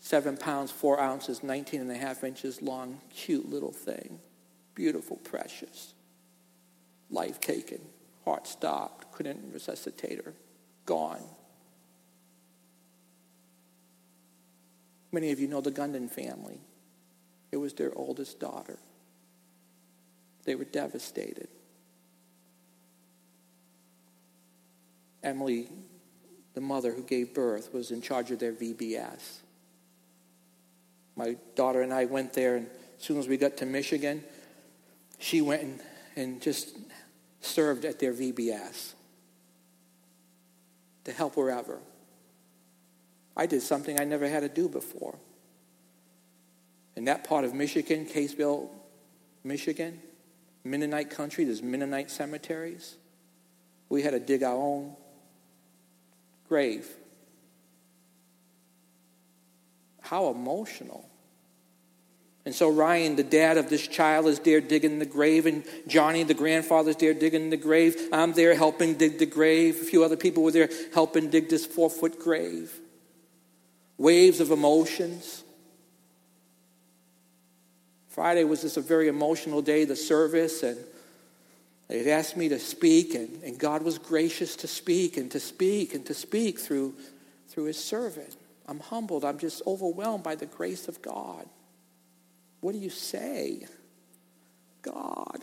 [0.00, 4.18] Seven pounds, four ounces, 19 and a half inches long, cute little thing.
[4.74, 5.92] Beautiful, precious.
[7.10, 7.80] Life taken,
[8.24, 10.32] heart stopped, couldn't resuscitate her,
[10.86, 11.22] gone.
[15.12, 16.60] Many of you know the Gundon family.
[17.52, 18.78] It was their oldest daughter.
[20.44, 21.48] They were devastated.
[25.22, 25.68] Emily,
[26.54, 29.40] the mother who gave birth, was in charge of their VBS.
[31.16, 32.66] My daughter and I went there, and
[32.98, 34.24] as soon as we got to Michigan,
[35.18, 35.80] she went and,
[36.16, 36.76] and just
[37.40, 38.94] served at their VBS
[41.04, 41.78] to help wherever.
[43.36, 45.18] I did something I never had to do before.
[46.96, 48.68] In that part of Michigan, Caseville,
[49.44, 50.00] Michigan,
[50.64, 52.96] Mennonite country, there's Mennonite cemeteries.
[53.88, 54.94] We had to dig our own
[56.48, 56.88] grave.
[60.00, 61.08] How emotional.
[62.44, 66.24] And so Ryan, the dad of this child, is there digging the grave, and Johnny,
[66.24, 68.08] the grandfather, is there digging the grave.
[68.12, 69.80] I'm there helping dig the grave.
[69.80, 72.72] A few other people were there helping dig this four foot grave.
[73.98, 75.44] Waves of emotions.
[78.10, 80.76] Friday was just a very emotional day, the service, and
[81.88, 85.40] they had asked me to speak, and, and God was gracious to speak and to
[85.40, 86.94] speak and to speak through,
[87.48, 88.36] through his servant.
[88.66, 89.24] I'm humbled.
[89.24, 91.46] I'm just overwhelmed by the grace of God.
[92.60, 93.66] What do you say?
[94.82, 95.38] God,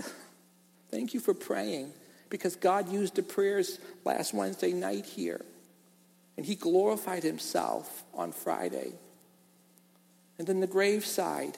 [0.89, 1.91] thank you for praying
[2.29, 5.43] because God used the prayers last Wednesday night here.
[6.35, 8.93] And he glorified himself on Friday.
[10.37, 11.57] And then the graveside.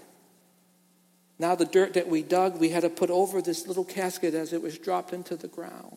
[1.40, 4.52] Now, the dirt that we dug, we had to put over this little casket as
[4.52, 5.96] it was dropped into the ground.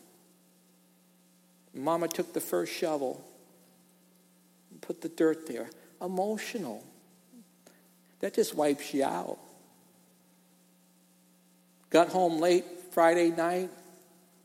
[1.74, 3.24] Mama took the first shovel
[4.70, 5.68] and put the dirt there.
[6.00, 6.84] Emotional.
[8.20, 9.38] That just wipes you out.
[11.90, 13.70] Got home late Friday night,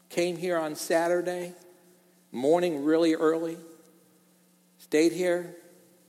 [0.10, 1.54] came here on Saturday,
[2.32, 3.58] morning really early,
[4.80, 5.56] stayed here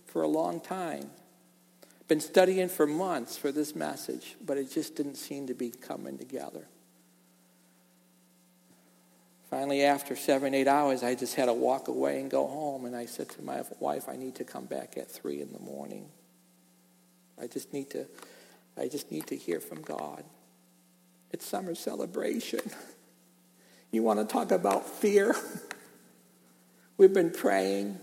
[0.06, 1.10] for a long time.
[2.08, 6.16] Been studying for months for this message, but it just didn't seem to be coming
[6.16, 6.66] together.
[9.50, 12.86] Finally, after seven, eight hours, I just had to walk away and go home.
[12.86, 15.58] And I said to my wife, I need to come back at three in the
[15.58, 16.08] morning.
[17.40, 18.06] I just need to,
[18.76, 20.24] I just need to hear from God.
[21.30, 22.60] It's summer celebration.
[23.90, 25.34] You want to talk about fear?
[26.98, 27.98] We've been praying.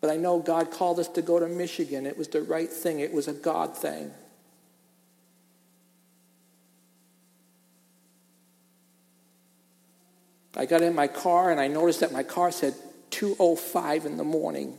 [0.00, 2.06] But I know God called us to go to Michigan.
[2.06, 4.12] It was the right thing, it was a God thing.
[10.56, 12.74] I got in my car and I noticed that my car said
[13.10, 14.76] 205 in the morning.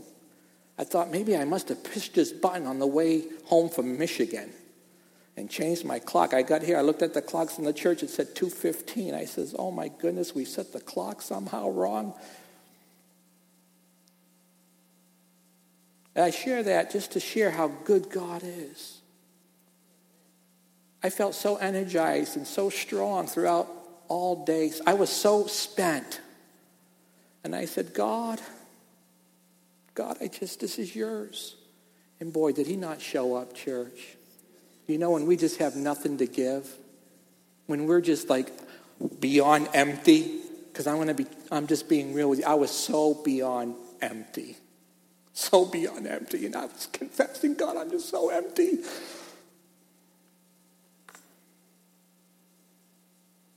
[0.77, 4.51] I thought maybe I must have pushed this button on the way home from Michigan
[5.36, 6.34] and changed my clock.
[6.34, 9.13] I got here, I looked at the clocks in the church, it said 215.
[9.13, 12.15] I says, "Oh my goodness, we set the clock somehow wrong."
[16.17, 18.97] And I share that just to share how good God is.
[21.03, 23.67] I felt so energized and so strong throughout
[24.08, 24.71] all day.
[24.88, 26.19] I was so spent.
[27.43, 28.41] And I said, God,
[29.93, 31.56] God, I just, this is yours.
[32.19, 34.17] And boy, did he not show up, church.
[34.88, 36.67] You know, when we just have nothing to give,
[37.67, 38.51] when we're just like
[39.19, 40.39] beyond empty,
[40.73, 42.45] because I'm going to be, I'm just being real with you.
[42.45, 44.58] I was so beyond empty.
[45.38, 46.47] So beyond empty.
[46.47, 48.80] And I was confessing, God, I'm just so empty.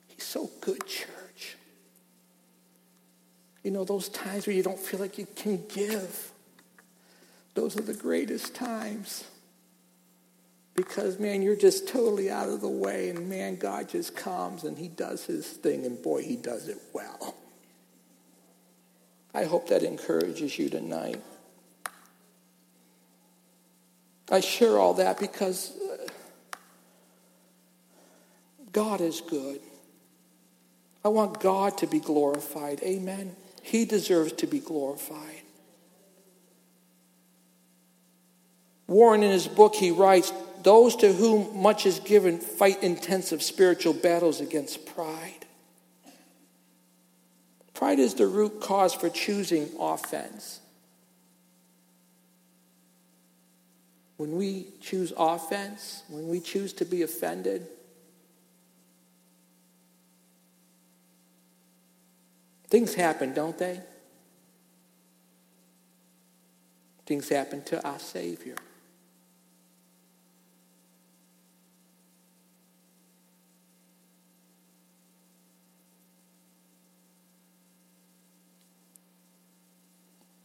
[0.09, 1.57] He's so good, church.
[3.65, 6.33] You know, those times where you don't feel like you can give,
[7.55, 9.25] those are the greatest times
[10.75, 14.77] because, man, you're just totally out of the way, and man, God just comes and
[14.77, 17.35] He does His thing, and boy, He does it well.
[19.33, 21.23] I hope that encourages you tonight.
[24.31, 26.07] I share all that because uh,
[28.73, 29.61] God is good.
[31.05, 32.81] I want God to be glorified.
[32.83, 33.35] Amen.
[33.63, 35.43] He deserves to be glorified.
[38.87, 43.95] Warren, in his book, he writes, those to whom much is given fight intensive spiritual
[43.95, 45.47] battles against pride.
[47.73, 50.61] Pride is the root cause for choosing offense.
[54.21, 57.67] When we choose offense, when we choose to be offended,
[62.69, 63.81] things happen, don't they?
[67.07, 68.57] Things happen to our Savior.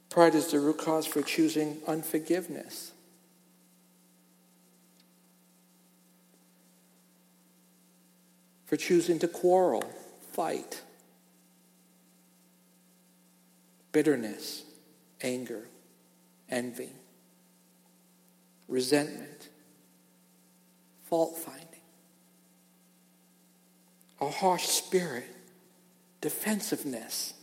[0.10, 2.94] Pride is the root cause for choosing unforgiveness.
[8.66, 9.84] For choosing to quarrel,
[10.34, 10.82] fight,
[13.92, 14.64] bitterness,
[15.22, 15.68] anger,
[16.50, 16.90] envy,
[18.68, 19.50] resentment,
[21.04, 21.66] fault finding,
[24.20, 25.28] a harsh spirit,
[26.22, 27.34] defensiveness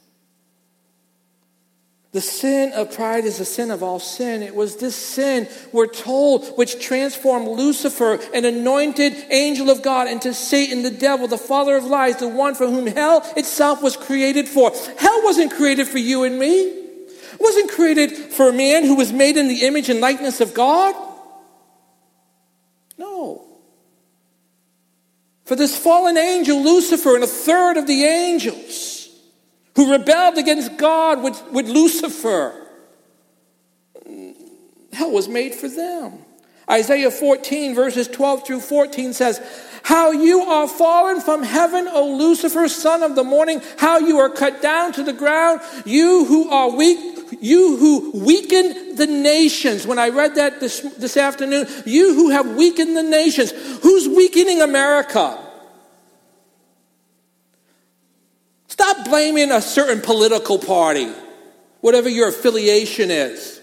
[2.12, 4.42] the sin of pride is the sin of all sin.
[4.42, 10.34] It was this sin, we're told, which transformed Lucifer, an anointed angel of God, into
[10.34, 14.46] Satan, the devil, the father of lies, the one for whom hell itself was created
[14.46, 14.72] for.
[14.98, 16.60] Hell wasn't created for you and me.
[16.64, 20.52] It wasn't created for a man who was made in the image and likeness of
[20.52, 20.94] God.
[22.98, 23.46] No.
[25.46, 29.01] For this fallen angel, Lucifer, and a third of the angels
[29.76, 32.58] who rebelled against God with, with Lucifer.
[34.92, 36.18] Hell was made for them.
[36.70, 39.40] Isaiah 14, verses 12 through 14 says,
[39.82, 44.30] How you are fallen from heaven, O Lucifer, son of the morning, how you are
[44.30, 49.86] cut down to the ground, you who are weak, you who weaken the nations.
[49.86, 53.50] When I read that this, this afternoon, you who have weakened the nations.
[53.82, 55.38] Who's weakening America?
[58.82, 61.08] Stop blaming a certain political party,
[61.82, 63.60] whatever your affiliation is.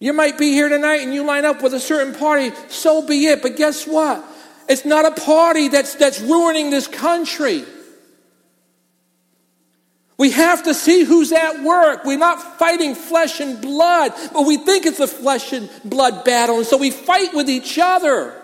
[0.00, 3.26] You might be here tonight and you line up with a certain party, so be
[3.26, 3.42] it.
[3.42, 4.24] But guess what?
[4.68, 7.64] It's not a party that's, that's ruining this country.
[10.18, 12.04] We have to see who's at work.
[12.04, 16.56] We're not fighting flesh and blood, but we think it's a flesh and blood battle.
[16.56, 18.41] And so we fight with each other.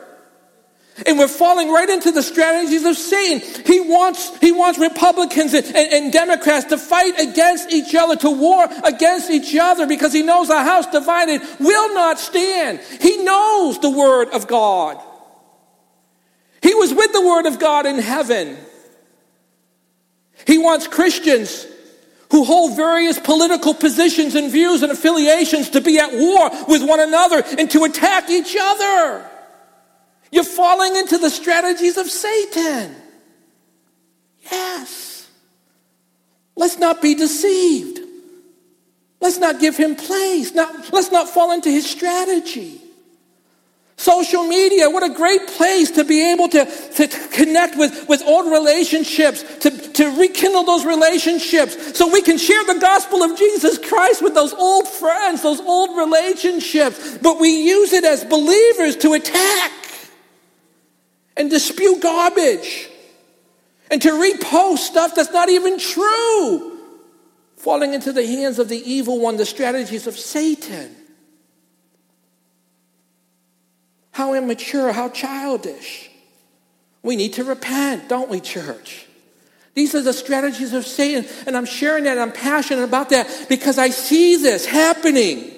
[1.06, 3.40] And we're falling right into the strategies of Satan.
[3.64, 8.30] He wants, he wants Republicans and, and, and, Democrats to fight against each other, to
[8.30, 12.80] war against each other, because he knows a house divided will not stand.
[13.00, 15.00] He knows the Word of God.
[16.62, 18.56] He was with the Word of God in heaven.
[20.46, 21.66] He wants Christians
[22.30, 27.00] who hold various political positions and views and affiliations to be at war with one
[27.00, 29.27] another and to attack each other.
[30.30, 32.94] You're falling into the strategies of Satan.
[34.42, 35.28] Yes.
[36.56, 38.00] Let's not be deceived.
[39.20, 40.54] Let's not give him place.
[40.54, 42.82] Not, let's not fall into his strategy.
[43.96, 48.50] Social media, what a great place to be able to, to connect with, with old
[48.50, 54.22] relationships, to, to rekindle those relationships, so we can share the gospel of Jesus Christ
[54.22, 57.18] with those old friends, those old relationships.
[57.18, 59.72] But we use it as believers to attack
[61.38, 62.90] and dispute garbage
[63.90, 66.78] and to repost stuff that's not even true,
[67.56, 70.94] falling into the hands of the evil one, the strategies of Satan.
[74.10, 76.10] How immature, how childish.
[77.02, 79.06] We need to repent, don't we, church?
[79.74, 82.18] These are the strategies of Satan, and I'm sharing that.
[82.18, 85.52] I'm passionate about that because I see this happening.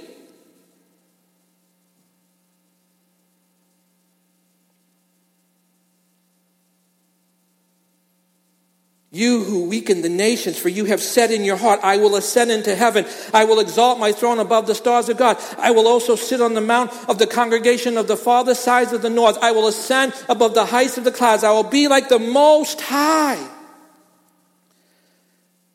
[9.12, 12.52] You who weaken the nations, for you have said in your heart, I will ascend
[12.52, 13.06] into heaven.
[13.34, 15.36] I will exalt my throne above the stars of God.
[15.58, 19.02] I will also sit on the mount of the congregation of the farther sides of
[19.02, 19.36] the north.
[19.42, 21.42] I will ascend above the heights of the clouds.
[21.42, 23.48] I will be like the most high.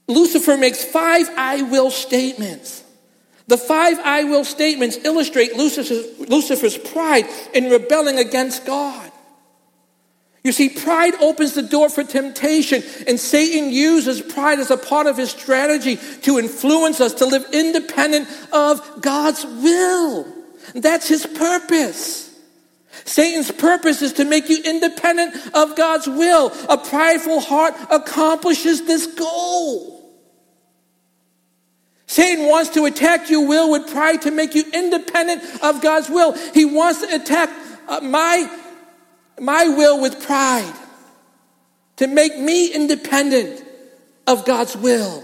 [0.07, 2.85] Lucifer makes five I will statements.
[3.47, 9.04] The five I will statements illustrate Lucifer's pride in rebelling against God.
[10.45, 15.07] You see, pride opens the door for temptation, and Satan uses pride as a part
[15.07, 20.31] of his strategy to influence us to live independent of God's will.
[20.75, 22.31] That's his purpose.
[23.05, 26.53] Satan's purpose is to make you independent of God's will.
[26.69, 30.13] A prideful heart accomplishes this goal.
[32.05, 36.33] Satan wants to attack your will with pride to make you independent of God's will.
[36.53, 37.49] He wants to attack
[37.87, 38.47] uh, my
[39.39, 40.73] my will with pride
[41.97, 43.63] to make me independent
[44.27, 45.23] of God's will.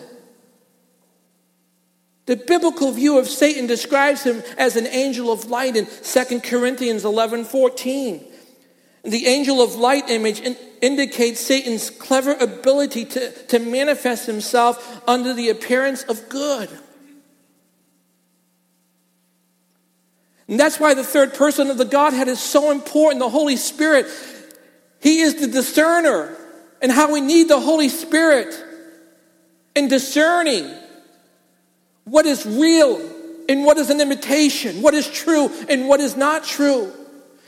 [2.27, 7.03] The biblical view of Satan describes him as an angel of light in 2 Corinthians
[7.03, 8.25] 11 14.
[9.03, 15.33] The angel of light image in, indicates Satan's clever ability to, to manifest himself under
[15.33, 16.69] the appearance of good.
[20.51, 23.21] And that's why the third person of the Godhead is so important.
[23.21, 24.05] The Holy Spirit,
[24.99, 26.35] He is the discerner,
[26.81, 28.53] and how we need the Holy Spirit
[29.77, 30.69] in discerning
[32.03, 32.97] what is real
[33.47, 36.91] and what is an imitation, what is true and what is not true.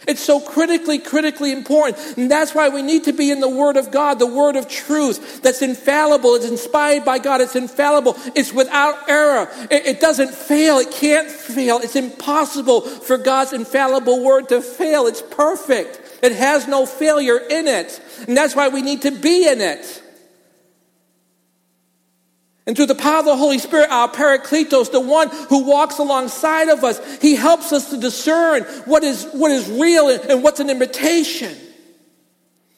[0.08, 2.18] It's so critically, critically important.
[2.18, 4.68] And that's why we need to be in the Word of God, the Word of
[4.68, 6.36] truth that's infallible.
[6.36, 7.42] It's inspired by God.
[7.42, 8.18] It's infallible.
[8.36, 9.50] It's without error.
[9.72, 10.78] It, it, doesn't fail.
[10.78, 11.80] It can't fail.
[11.80, 15.08] It's impossible for God's infallible Word to fail.
[15.08, 16.02] It's perfect.
[16.22, 18.02] It has no failure in it.
[18.28, 20.03] And that's why we need to be in it.
[22.66, 26.70] And through the power of the Holy Spirit, our Parakletos, the one who walks alongside
[26.70, 30.70] of us, he helps us to discern what is, what is real and what's an
[30.70, 31.54] imitation.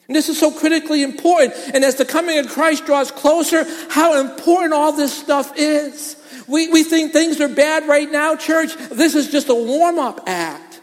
[0.08, 1.54] And this is so critically important.
[1.74, 6.16] And as the coming of Christ draws closer, how important all this stuff is.
[6.48, 8.76] We, we think things are bad right now, church.
[8.76, 10.80] This is just a warm up act.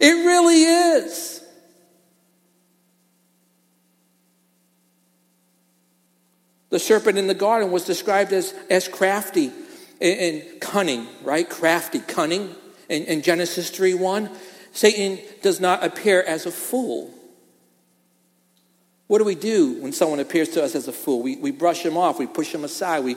[0.00, 1.39] It really is.
[6.70, 9.52] The serpent in the garden was described as, as crafty
[10.00, 11.48] and, cunning, right?
[11.48, 12.54] Crafty, cunning
[12.88, 14.30] in, in Genesis 3 1.
[14.72, 17.12] Satan does not appear as a fool.
[19.08, 21.22] What do we do when someone appears to us as a fool?
[21.22, 23.16] We, we brush him off, we push him aside, we,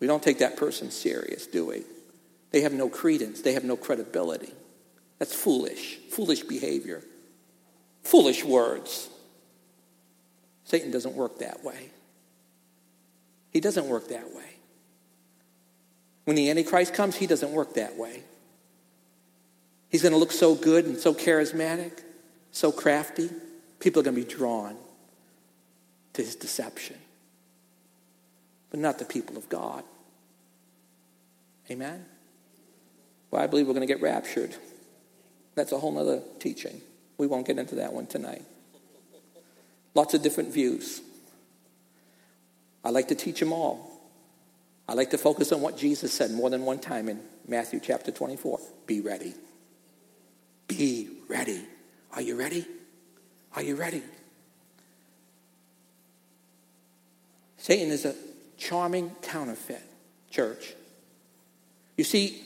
[0.00, 1.84] we don't take that person serious, do we?
[2.50, 4.52] They have no credence, they have no credibility.
[5.20, 7.04] That's foolish, foolish behavior,
[8.02, 9.08] foolish words.
[10.72, 11.90] Satan doesn't work that way.
[13.50, 14.56] He doesn't work that way.
[16.24, 18.22] When the Antichrist comes, he doesn't work that way.
[19.90, 22.00] He's going to look so good and so charismatic,
[22.52, 23.28] so crafty.
[23.80, 24.78] People are going to be drawn
[26.14, 26.96] to his deception,
[28.70, 29.84] but not the people of God.
[31.70, 32.02] Amen?
[33.30, 34.56] Well, I believe we're going to get raptured.
[35.54, 36.80] That's a whole other teaching.
[37.18, 38.46] We won't get into that one tonight.
[39.94, 41.00] Lots of different views.
[42.84, 43.90] I like to teach them all.
[44.88, 48.10] I like to focus on what Jesus said more than one time in Matthew chapter
[48.10, 49.34] 24 be ready.
[50.68, 51.62] Be ready.
[52.12, 52.66] Are you ready?
[53.54, 54.02] Are you ready?
[57.58, 58.14] Satan is a
[58.58, 59.82] charming counterfeit,
[60.30, 60.74] church.
[61.96, 62.42] You see,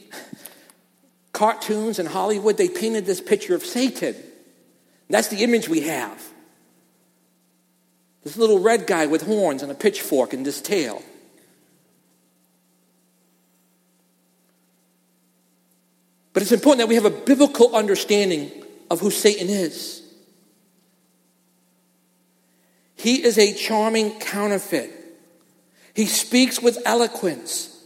[1.33, 4.15] cartoons in Hollywood, they painted this picture of Satan.
[5.09, 6.23] That's the image we have.
[8.27, 11.01] This little red guy with horns and a pitchfork and this tail.
[16.33, 18.51] But it's important that we have a biblical understanding
[18.91, 20.03] of who Satan is.
[22.97, 24.91] He is a charming counterfeit.
[25.95, 27.81] He speaks with eloquence.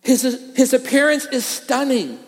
[0.00, 0.22] His,
[0.56, 2.18] his appearance is stunning.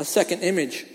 [0.00, 0.86] A second image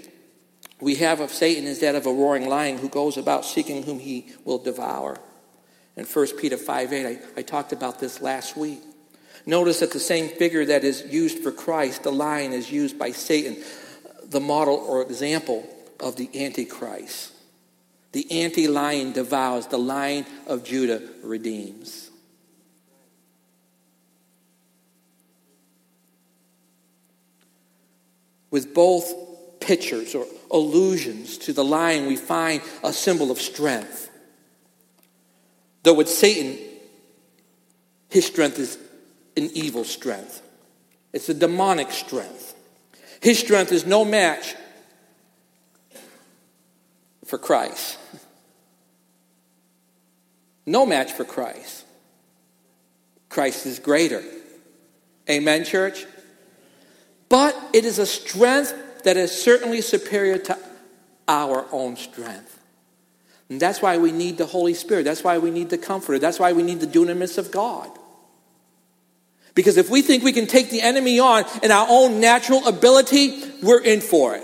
[0.82, 3.99] we have of Satan is that of a roaring lion who goes about seeking whom
[3.99, 5.20] he will devour.
[5.95, 8.80] In 1 Peter 5 8, I, I talked about this last week.
[9.45, 13.12] Notice that the same figure that is used for Christ, the lion, is used by
[13.12, 13.64] Satan,
[14.24, 17.32] the model or example of the Antichrist.
[18.12, 22.05] The anti lion devours, the lion of Judah redeems.
[28.56, 29.14] With both
[29.60, 34.10] pictures or allusions to the lion, we find a symbol of strength.
[35.84, 36.58] Though with Satan,
[38.08, 38.78] his strength is
[39.36, 40.41] an evil strength,
[41.12, 42.56] it's a demonic strength.
[43.20, 44.56] His strength is no match
[47.26, 47.97] for Christ.
[50.66, 51.84] No match for Christ.
[53.28, 54.24] Christ is greater.
[55.30, 56.06] Amen, church?
[57.30, 60.57] But it is a strength that is certainly superior to
[61.28, 62.59] our own strength.
[63.49, 65.03] And that's why we need the Holy Spirit.
[65.03, 66.19] That's why we need the Comforter.
[66.19, 67.89] That's why we need the dunamis of God.
[69.53, 73.41] Because if we think we can take the enemy on in our own natural ability,
[73.61, 74.43] we're in for it.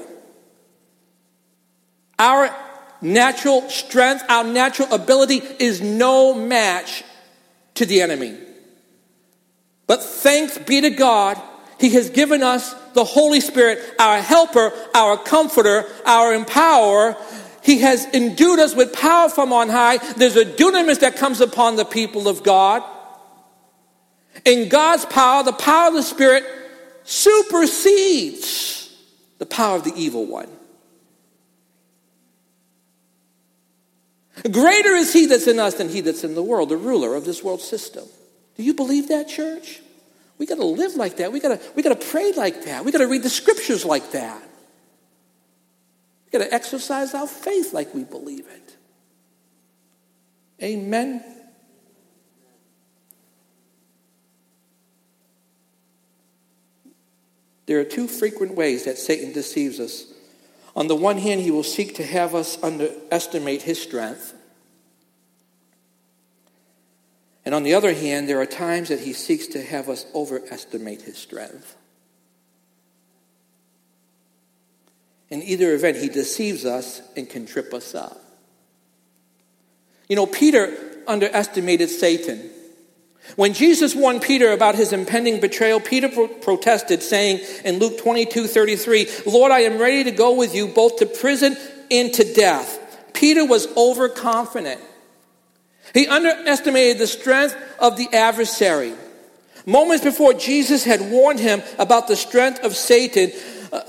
[2.18, 2.56] Our
[3.02, 7.04] natural strength, our natural ability is no match
[7.76, 8.38] to the enemy.
[9.88, 11.42] But thanks be to God
[11.82, 17.18] he has given us the Holy Spirit, our helper, our comforter, our empower.
[17.64, 19.98] He has endued us with power from on high.
[19.98, 22.84] There's a dunamis that comes upon the people of God.
[24.46, 26.44] In God's power, the power of the Spirit
[27.04, 28.96] supersedes
[29.40, 30.50] the power of the evil one.
[34.52, 37.26] Greater is he that's in us than he that's in the world, the ruler of
[37.26, 38.06] this world system.
[38.56, 39.82] Do you believe that, church?
[40.42, 41.32] We got to live like that.
[41.32, 42.84] We got to we got to pray like that.
[42.84, 44.42] We got to read the scriptures like that.
[46.26, 48.76] We got to exercise our faith like we believe it.
[50.64, 51.24] Amen.
[57.68, 60.12] There are two frequent ways that Satan deceives us.
[60.76, 64.34] On the one hand, he will seek to have us underestimate his strength.
[67.46, 71.02] And on the other hand, there are times that he seeks to have us overestimate
[71.02, 71.76] his strength.
[75.30, 78.22] In either event, he deceives us and can trip us up.
[80.08, 80.78] You know, Peter
[81.08, 82.50] underestimated Satan.
[83.38, 88.48] When Jesus warned Peter about his impending betrayal, Peter pro- protested, saying in Luke 22
[88.48, 91.56] 33, Lord, I am ready to go with you both to prison
[91.90, 92.80] and to death.
[93.14, 94.82] Peter was overconfident.
[95.94, 98.94] He underestimated the strength of the adversary.
[99.66, 103.32] Moments before Jesus had warned him about the strength of Satan,
[103.72, 103.82] uh,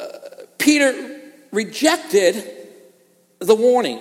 [0.59, 1.21] Peter
[1.51, 2.45] rejected
[3.39, 4.01] the warning.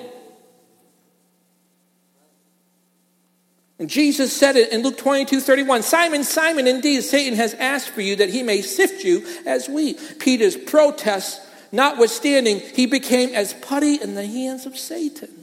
[3.79, 8.01] And Jesus said it in Luke 22 31 Simon, Simon, indeed, Satan has asked for
[8.01, 10.17] you that he may sift you as wheat.
[10.19, 15.40] Peter's protest notwithstanding, he became as putty in the hands of Satan.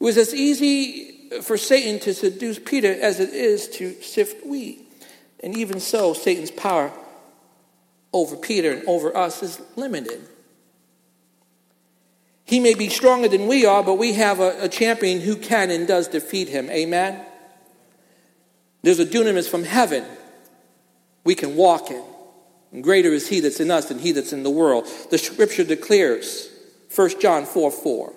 [0.00, 1.10] It was as easy
[1.42, 4.86] for Satan to seduce Peter as it is to sift wheat.
[5.42, 6.92] And even so, Satan's power
[8.12, 10.26] over Peter and over us is limited.
[12.44, 15.70] He may be stronger than we are, but we have a, a champion who can
[15.70, 16.68] and does defeat him.
[16.70, 17.24] Amen?
[18.82, 20.04] There's a dunamis from heaven
[21.22, 22.02] we can walk in.
[22.72, 24.88] And greater is he that's in us than he that's in the world.
[25.10, 26.48] The scripture declares,
[26.94, 28.14] 1 John 4 4.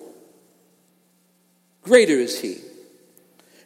[1.84, 2.58] Greater is he.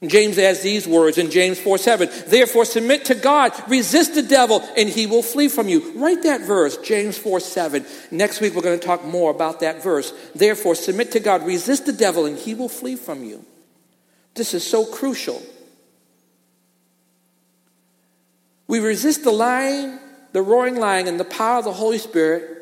[0.00, 2.08] And James adds these words in James 4 7.
[2.28, 5.92] Therefore, submit to God, resist the devil, and he will flee from you.
[5.96, 7.84] Write that verse, James 4 7.
[8.12, 10.12] Next week, we're going to talk more about that verse.
[10.34, 13.44] Therefore, submit to God, resist the devil, and he will flee from you.
[14.34, 15.42] This is so crucial.
[18.68, 19.98] We resist the lying,
[20.32, 22.56] the roaring lying, and the power of the Holy Spirit.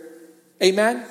[0.63, 1.05] Amen?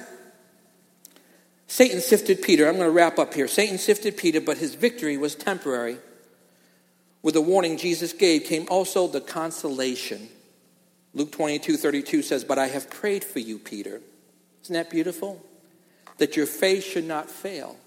[1.68, 2.68] Satan sifted Peter.
[2.68, 3.48] I'm going to wrap up here.
[3.48, 5.98] Satan sifted Peter, but his victory was temporary.
[7.22, 10.30] With the warning Jesus gave came also the consolation.
[11.14, 14.02] Luke 22 32 says, But I have prayed for you, Peter.
[14.64, 15.44] Isn't that beautiful?
[16.18, 17.78] That your faith should not fail.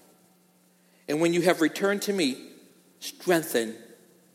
[1.07, 2.37] And when you have returned to me,
[2.99, 3.75] strengthen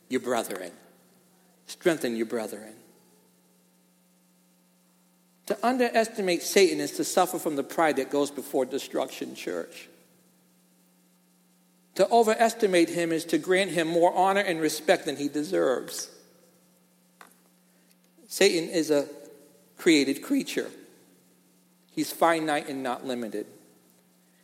[0.09, 0.71] your brethren.
[1.67, 2.73] Strengthen your brethren.
[5.47, 9.87] To underestimate Satan is to suffer from the pride that goes before destruction, church.
[11.95, 16.09] To overestimate him is to grant him more honor and respect than he deserves.
[18.27, 19.07] Satan is a
[19.77, 20.69] created creature,
[21.91, 23.45] he's finite and not limited.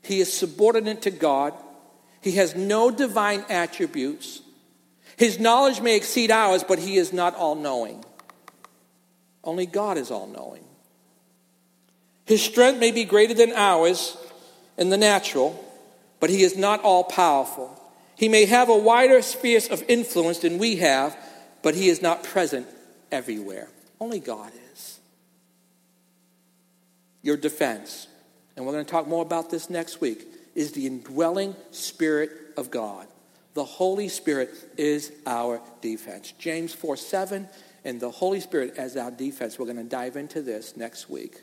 [0.04, 1.54] He is subordinate to God,
[2.22, 4.42] he has no divine attributes.
[5.18, 8.04] His knowledge may exceed ours, but he is not all knowing.
[9.44, 10.64] Only God is all knowing.
[12.26, 14.18] His strength may be greater than ours
[14.78, 15.64] in the natural,
[16.20, 17.78] but he is not all powerful.
[18.16, 21.18] He may have a wider sphere of influence than we have,
[21.62, 22.68] but he is not present
[23.12, 23.68] everywhere.
[24.00, 25.00] Only God is.
[27.24, 28.08] Your defense,
[28.56, 32.72] and we're going to talk more about this next week, is the indwelling Spirit of
[32.72, 33.08] God.
[33.54, 36.34] The Holy Spirit is our defense.
[36.40, 37.48] James 4 7,
[37.84, 39.60] and the Holy Spirit as our defense.
[39.60, 41.42] We're going to dive into this next week.